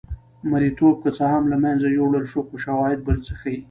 [0.49, 3.57] مریتوب که څه هم له منځه یووړل شو خو شواهد بل څه ښيي.